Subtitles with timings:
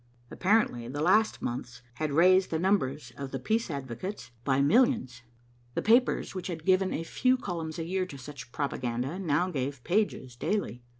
[0.31, 5.21] Apparently the last months had raised the numbers of the peace advocates by millions.
[5.75, 9.83] The papers which had given a few columns a year to such propaganda now gave
[9.83, 10.81] pages daily.